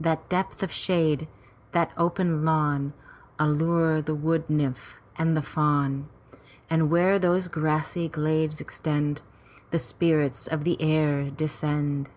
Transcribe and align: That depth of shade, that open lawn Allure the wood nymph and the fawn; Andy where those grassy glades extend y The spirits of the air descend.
That 0.00 0.28
depth 0.28 0.64
of 0.64 0.72
shade, 0.72 1.28
that 1.70 1.92
open 1.96 2.44
lawn 2.44 2.92
Allure 3.38 4.02
the 4.02 4.16
wood 4.16 4.50
nymph 4.50 4.96
and 5.16 5.36
the 5.36 5.42
fawn; 5.42 6.08
Andy 6.68 6.86
where 6.86 7.20
those 7.20 7.46
grassy 7.46 8.08
glades 8.08 8.60
extend 8.60 9.22
y 9.54 9.62
The 9.70 9.78
spirits 9.78 10.48
of 10.48 10.64
the 10.64 10.76
air 10.82 11.30
descend. 11.30 12.10